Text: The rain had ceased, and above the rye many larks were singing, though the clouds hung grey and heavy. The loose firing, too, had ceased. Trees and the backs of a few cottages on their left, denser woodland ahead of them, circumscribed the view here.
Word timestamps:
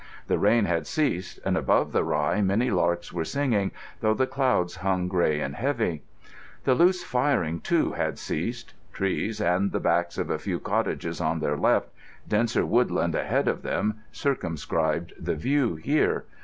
The 0.25 0.39
rain 0.39 0.65
had 0.65 0.87
ceased, 0.87 1.39
and 1.45 1.55
above 1.55 1.91
the 1.91 2.03
rye 2.03 2.41
many 2.41 2.71
larks 2.71 3.13
were 3.13 3.23
singing, 3.23 3.71
though 3.99 4.15
the 4.15 4.25
clouds 4.25 4.77
hung 4.77 5.07
grey 5.07 5.39
and 5.39 5.53
heavy. 5.55 6.01
The 6.63 6.73
loose 6.73 7.03
firing, 7.03 7.59
too, 7.59 7.91
had 7.91 8.17
ceased. 8.17 8.73
Trees 8.93 9.39
and 9.39 9.71
the 9.71 9.79
backs 9.79 10.17
of 10.17 10.31
a 10.31 10.39
few 10.39 10.59
cottages 10.59 11.21
on 11.21 11.39
their 11.39 11.55
left, 11.55 11.89
denser 12.27 12.65
woodland 12.65 13.13
ahead 13.13 13.47
of 13.47 13.61
them, 13.61 13.99
circumscribed 14.11 15.13
the 15.23 15.35
view 15.35 15.75
here. 15.75 16.25